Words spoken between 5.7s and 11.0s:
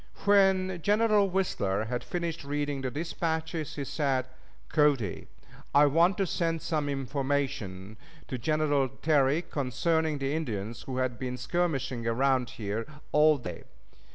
I want to send some information to General Terry concerning the Indians who